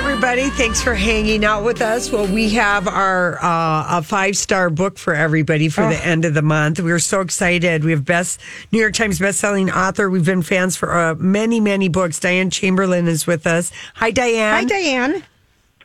[0.00, 0.48] everybody.
[0.48, 2.10] Thanks for hanging out with us.
[2.10, 6.32] Well, we have our uh, a five star book for everybody for the end of
[6.32, 6.80] the month.
[6.80, 7.84] We are so excited.
[7.84, 8.40] We have best
[8.72, 10.08] New York Times bestselling author.
[10.08, 12.18] We've been fans for uh, many, many books.
[12.18, 13.72] Diane Chamberlain is with us.
[13.96, 14.62] Hi, Diane.
[14.62, 15.22] Hi, Diane.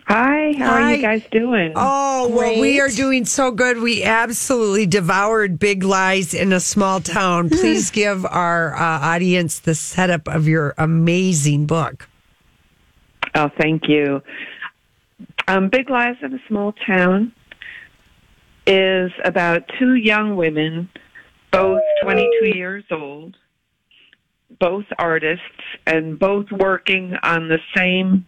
[0.07, 0.81] Hi, how Hi.
[0.81, 1.73] are you guys doing?
[1.75, 3.79] Oh, well, we are doing so good.
[3.79, 7.49] We absolutely devoured Big Lies in a Small Town.
[7.49, 12.07] Please give our uh, audience the setup of your amazing book.
[13.35, 14.21] Oh, thank you.
[15.47, 17.31] Um, Big Lies in a Small Town
[18.65, 20.89] is about two young women,
[21.51, 23.35] both 22 years old,
[24.59, 25.43] both artists,
[25.85, 28.25] and both working on the same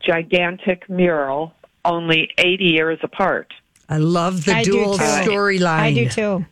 [0.00, 1.52] gigantic mural,
[1.84, 3.52] only 80 years apart.
[3.88, 5.66] I love the I do dual storyline.
[5.78, 6.44] I do too.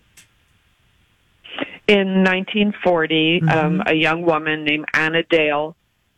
[1.88, 3.48] In 1940, Mm-hmm.
[3.48, 5.76] um, a young woman named Anna Dale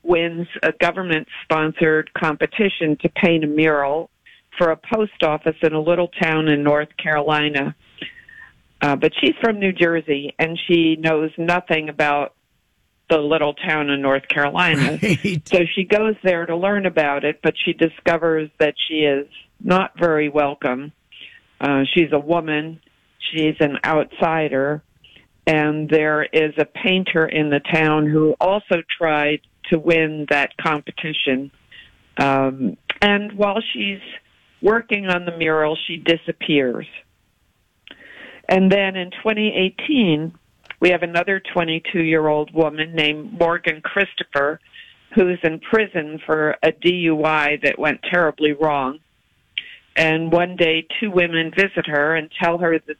[0.09, 4.11] wins a government sponsored competition to paint a mural
[4.57, 7.77] for a post office in a little town in North Carolina.
[8.81, 12.35] Uh, but she's from New Jersey and she knows nothing about
[13.11, 14.99] the little town in North Carolina.
[15.09, 15.49] Right.
[15.49, 19.27] So she goes there to learn about it, but she discovers that she is
[19.61, 20.93] not very welcome.
[21.61, 22.81] Uh, she's a woman,
[23.31, 24.83] she's an outsider,
[25.47, 29.41] and there is a painter in the town who also tried
[29.71, 31.51] to win that competition.
[32.17, 34.01] Um, and while she's
[34.61, 36.87] working on the mural, she disappears.
[38.49, 40.33] And then in 2018,
[40.81, 44.61] we have another 22 year old woman named Morgan Christopher
[45.15, 48.99] who's in prison for a DUI that went terribly wrong.
[49.97, 52.97] And one day, two women visit her and tell her that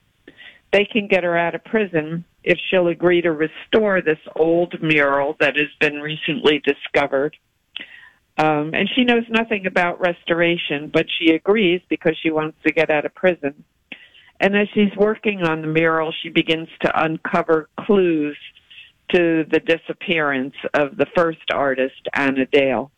[0.73, 5.37] they can get her out of prison if she'll agree to restore this old mural
[5.41, 7.37] that has been recently discovered.
[8.39, 12.91] Um, and she knows nothing about restoration, but she agrees because she wants to get
[12.91, 13.65] out of prison.
[14.41, 18.37] And as she's working on the mural, she begins to uncover clues
[19.13, 22.93] to the disappearance of the first artist, Anna Dale.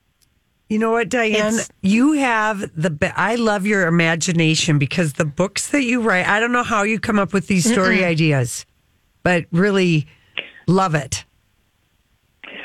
[0.68, 1.54] You know what, Diane?
[1.54, 2.90] It's- you have the.
[2.90, 6.28] Be- I love your imagination because the books that you write.
[6.28, 8.66] I don't know how you come up with these story ideas,
[9.22, 10.06] but really
[10.66, 11.24] love it.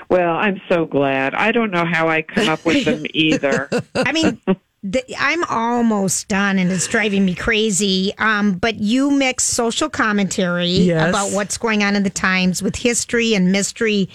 [0.09, 1.33] Well, I'm so glad.
[1.33, 3.69] I don't know how I come up with them either.
[3.95, 4.39] I mean,
[4.83, 8.13] the, I'm almost done, and it's driving me crazy.
[8.19, 11.09] Um, but you mix social commentary Yes.
[11.09, 14.09] about what's going on in the times with history and mystery,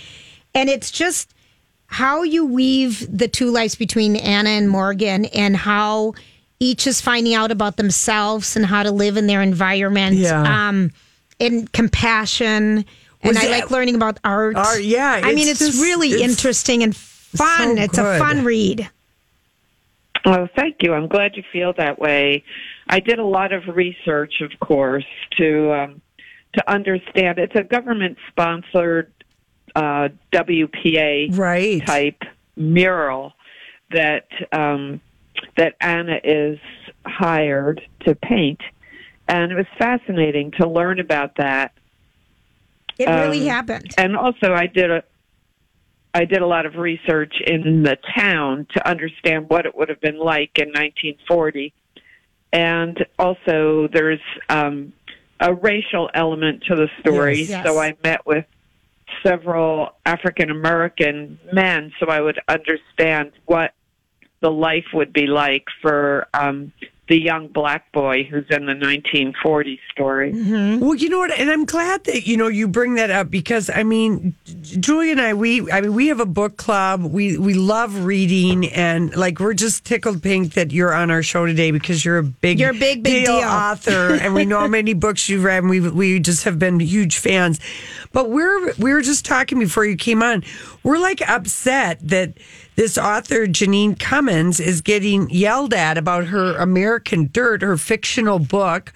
[0.54, 1.34] and it's just
[1.86, 6.14] how you weave the two lives between Anna and Morgan, and how
[6.60, 10.16] each is finding out about themselves and how to live in their environment.
[10.16, 10.68] Yeah.
[10.68, 10.92] Um,
[11.40, 12.84] and compassion.
[13.24, 14.56] Was and I it- like learning about art.
[14.56, 17.76] Art, yeah, I mean, it's it's, just- really it's interesting and fun.
[17.76, 18.18] so it's a good.
[18.20, 18.88] fun read.
[20.26, 20.92] Oh, thank you.
[20.92, 22.44] I'm glad you feel that way.
[22.88, 25.04] I did a lot of research, of course,
[25.38, 26.02] to um,
[26.54, 27.38] to understand.
[27.38, 29.10] It's a government sponsored
[29.74, 31.84] uh, WPA Right.
[31.86, 32.22] type
[32.56, 33.32] mural
[33.92, 35.00] that um,
[35.56, 36.58] that Anna is
[37.06, 38.60] hired to paint,
[39.30, 41.72] and it was fascinating to learn about that.
[42.98, 43.94] It really Um, happened.
[43.96, 45.02] And also, I did a
[46.12, 50.00] I did a lot of research in the town to understand what it would have
[50.00, 51.72] been like in 1940,
[52.52, 54.92] and also there's um,
[55.38, 57.38] a racial element to the story.
[57.38, 57.50] Yes.
[57.50, 57.66] Yes.
[57.66, 58.44] So I met with
[59.24, 63.72] several African American men, so I would understand what
[64.40, 66.72] the life would be like for um,
[67.10, 70.32] the young black boy who's in the 1940 story.
[70.32, 70.78] Mm-hmm.
[70.78, 73.68] Well, you know what, and I'm glad that you know you bring that up because
[73.68, 77.02] I mean, Julie and I, we, I mean, we have a book club.
[77.02, 81.46] We we love reading, and like we're just tickled pink that you're on our show
[81.46, 83.34] today because you're a big, You're a big, big deal.
[83.34, 86.78] author, and we know how many books you've read, and we we just have been
[86.78, 87.58] huge fans.
[88.12, 90.44] But we're we were just talking before you came on.
[90.84, 92.34] We're like upset that
[92.80, 98.94] this author Jeanine Cummins is getting yelled at about her American Dirt, her fictional book.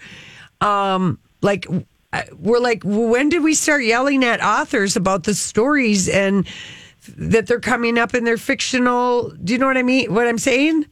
[0.62, 1.67] Um, like
[2.14, 6.49] uh, we're like, when did we start yelling at authors about the stories and
[7.19, 9.29] that they're coming up in their fictional?
[9.32, 10.14] Do you know what I mean?
[10.14, 10.87] What I'm saying?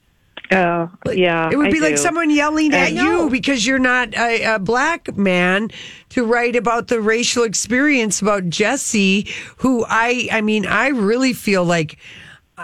[0.50, 1.48] Oh, yeah.
[1.50, 1.96] It would I be like do.
[1.96, 5.70] someone yelling at you because you're not a, a black man
[6.10, 11.64] to write about the racial experience about Jesse, who I, I mean, I really feel
[11.64, 11.96] like,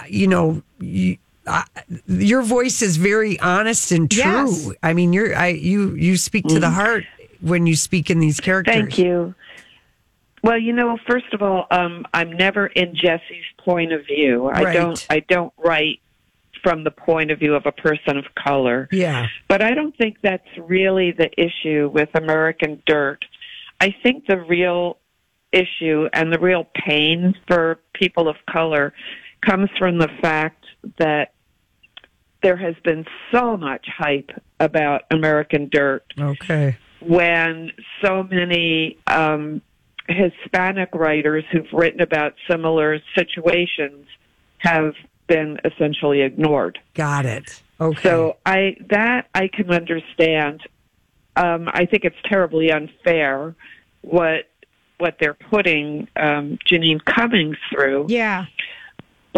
[0.08, 1.62] you know, you, uh,
[2.06, 4.22] your voice is very honest and true.
[4.22, 4.70] Yes.
[4.82, 7.04] I mean, you're, I, you, you speak to the heart
[7.40, 8.74] when you speak in these characters.
[8.74, 8.78] Mm.
[8.80, 9.34] Thank you.
[10.42, 14.46] Well, you know, first of all, um, I'm never in Jesse's point of view.
[14.46, 14.72] I Right.
[14.74, 15.06] don't.
[15.10, 16.00] I don't write
[16.62, 18.88] from the point of view of a person of color.
[18.92, 19.26] Yeah.
[19.48, 23.24] But I don't think that's really the issue with American Dirt.
[23.80, 24.98] I think the real
[25.52, 28.92] issue and the real pain for people of color
[29.40, 30.64] comes from the fact
[30.98, 31.32] that
[32.42, 34.30] there has been so much hype
[34.60, 36.76] about American Dirt Okay.
[37.00, 37.72] when
[38.04, 39.60] so many um,
[40.08, 44.06] Hispanic writers who've written about similar situations
[44.58, 44.94] have
[45.26, 46.78] been essentially ignored.
[46.94, 47.62] Got it.
[47.80, 48.02] Okay.
[48.02, 50.62] So I that I can understand.
[51.36, 53.54] Um, I think it's terribly unfair
[54.02, 54.48] what
[54.98, 58.06] what they're putting um, Jeanine Cummins through.
[58.08, 58.46] Yeah.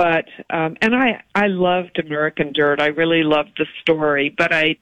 [0.01, 2.81] But um, and I I loved American Dirt.
[2.81, 4.77] I really loved the story, but I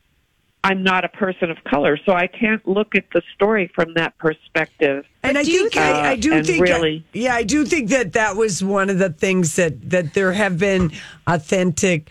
[0.63, 4.17] I'm not a person of color, so I can't look at the story from that
[4.19, 5.05] perspective.
[5.25, 7.91] and I do you think I, I do Uh, think really- yeah I do think
[7.91, 10.93] that that was one of the things that that there have been
[11.27, 12.11] authentic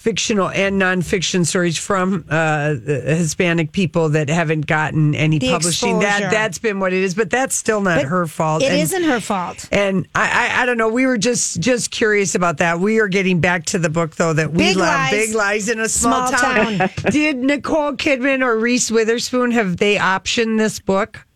[0.00, 5.98] fictional and nonfiction stories from uh, Hispanic people that haven't gotten any The publishing.
[5.98, 6.30] That exposure.
[6.30, 8.62] that's been what it is, but that's still not But her fault.
[8.62, 9.68] It and, not her fault.
[9.70, 10.88] And I, I I don't know.
[10.88, 12.80] We were just just curious about that.
[12.80, 14.86] We are getting back to the book though that we Big love.
[14.88, 15.10] Lies.
[15.10, 16.78] Big lies in a small, Small town.
[16.78, 16.90] Town.
[17.10, 21.26] Did Nicole Kidman or Reese Witherspoon have they optioned this book,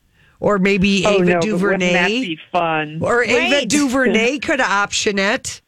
[0.40, 2.20] or maybe oh Ava no, but that DuVernay?
[2.20, 2.98] be fun?
[3.02, 5.60] Or Ava DuVernay could option it.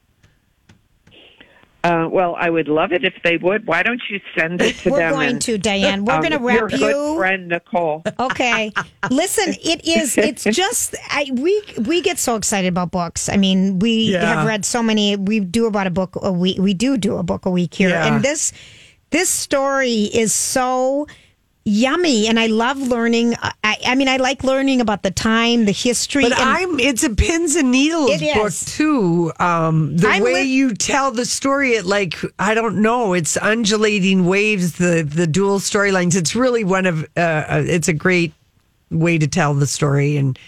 [1.86, 3.64] Uh, well, I would love it if they would.
[3.66, 4.92] Why don't you send it to them?
[4.92, 6.04] We're going and, to, Diane.
[6.04, 7.16] We're um, going to your wrap good you.
[7.16, 8.02] friend Nicole.
[8.18, 8.72] Okay.
[9.10, 13.28] Listen, it is it's just I we we get so excited about books.
[13.28, 14.24] I mean, we Yeah.
[14.24, 16.58] have read so many we do about a book a week.
[16.58, 17.90] We do do a book a week here.
[17.90, 18.06] Yeah.
[18.06, 18.52] And this
[19.10, 21.06] this story is so
[21.68, 25.72] yummy and I love learning I, I mean I like learning about the time, the
[25.72, 29.32] history But and I'm it's a pins and needles It book too.
[29.40, 33.36] Um, the I'm way lit- you tell the story, it like I don't know, it's
[33.36, 34.74] undulating waves.
[34.78, 36.14] The the dual storylines.
[36.14, 38.32] It's really one of uh, uh, it's a great
[38.92, 40.38] way to tell the story, and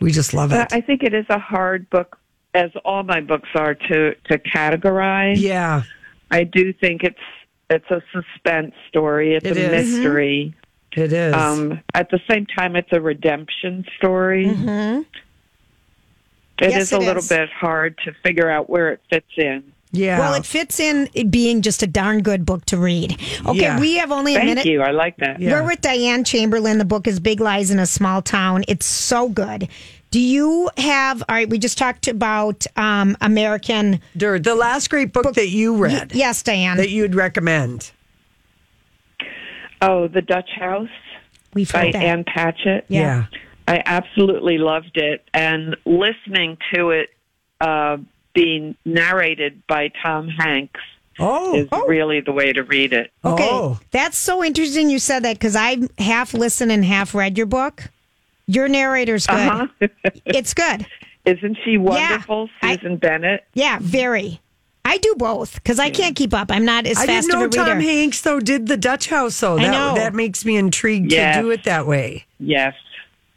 [0.00, 0.72] we just love it.
[0.72, 2.16] I think it is a hard book,
[2.54, 5.40] as all my books are, to to categorize.
[5.40, 5.82] yeah,
[6.30, 7.18] I do think it's
[7.68, 9.34] it's a suspense story.
[9.34, 9.88] It's It a is.
[9.96, 10.54] mystery.
[10.92, 11.34] It is.
[11.34, 14.46] Um, at the same time, it's a redemption story.
[14.46, 15.04] Mhm.
[16.60, 17.28] It Yes, is a it little is.
[17.28, 19.62] bit hard to figure out where it fits in.
[19.92, 20.18] yeah.
[20.18, 23.12] Well, it fits in it being just a darn good book to read.
[23.46, 23.78] Okay, Yeah.
[23.80, 24.66] we have only a Thank minute.
[24.66, 24.82] you.
[24.82, 25.40] I like that.
[25.40, 25.52] Yeah.
[25.52, 26.78] We're with Diane Chamberlain.
[26.78, 28.64] The book is Big Lies in a Small Town.
[28.68, 29.68] It's so good.
[30.10, 34.00] Do you have, all right, we just talked about um, American.
[34.16, 36.76] Dirt, the last great book, that you read Yes, Diane.
[36.78, 37.90] that you'd recommend.
[39.80, 40.88] Oh, The Dutch House
[41.54, 42.02] We've by heard that.
[42.02, 42.84] Ann Patchett.
[42.88, 43.26] Yeah.
[43.66, 47.10] I absolutely loved it, and listening to it
[47.60, 47.98] uh,
[48.34, 50.80] being narrated by Tom Hanks
[51.18, 53.10] Oh, is really the way to read it.
[53.24, 53.78] Okay, Oh.
[53.90, 57.90] that's so interesting you said that because I half listened and half read your book.
[58.46, 59.36] Your narrator's good.
[59.36, 59.66] Uh-huh.
[60.24, 60.86] It's good.
[61.26, 63.44] Isn't she wonderful, I- Susan Bennett?
[63.52, 64.40] Yeah, very.
[64.88, 66.50] I do both because I can't keep up.
[66.50, 67.70] I'm not as fast as I fast didn't know of a reader.
[67.74, 69.58] Tom Hanks though did the Dutch House though.
[69.58, 69.94] I That, know.
[69.96, 71.36] that makes me intrigued Yes.
[71.36, 72.24] to do it that way.
[72.40, 72.74] Yes,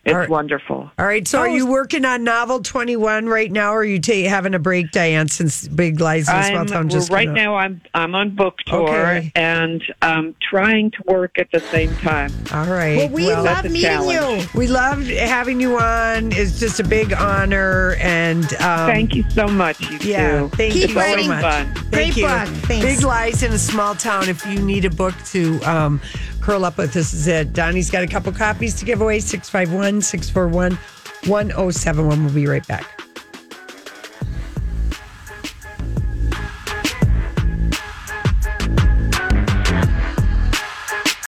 [0.03, 0.29] it's All right.
[0.29, 0.89] wonderful.
[0.97, 1.27] All right.
[1.27, 4.27] So, are Oh, you working on novel twenty one right now, or are you ta-
[4.27, 5.27] having a break, Diane?
[5.27, 7.35] Since Big Lies in a Small I'm, Town well, just right came out?
[7.35, 7.55] now.
[7.55, 9.31] I'm I'm on book tour Okay.
[9.35, 12.31] and um, trying to work at the same time.
[12.51, 12.97] All right.
[12.97, 14.43] well, we love meeting challenge.
[14.43, 14.49] you.
[14.59, 16.31] we loved having you on.
[16.31, 20.49] It's just a big honor, and um, Thank you so much, you Yeah, two.
[20.49, 21.41] thank Keep you so much.
[21.43, 21.73] Fun.
[21.75, 22.25] Thank Great you.
[22.27, 22.47] book.
[22.65, 22.85] Thanks.
[22.85, 24.27] Big Lies in a Small Town.
[24.29, 26.01] If you need a book to um,
[26.41, 27.53] curl up with, this is it.
[27.53, 30.77] Donnie's got a couple copies to give away 651 641
[31.29, 32.25] 1071.
[32.25, 33.10] We'll be right back.